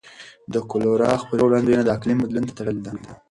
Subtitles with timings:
[0.53, 2.91] د کولرا خپرېدو وړاندوینه د اقلیم بدلون ته تړلې ده.